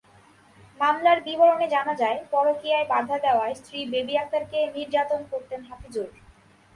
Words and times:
মামলার 0.79 1.19
বিবরণে 1.21 1.67
জানা 1.69 1.93
যায়, 1.95 2.17
পরকীয়ায় 2.31 2.89
বাধা 2.89 3.17
দেওয়ায় 3.25 3.55
স্ত্রী 3.55 3.79
বেবী 3.91 4.13
আক্তারকে 4.17 4.59
নির্যাতন 4.75 5.21
করতেন 5.31 5.59
হাফিজুর। 5.69 6.09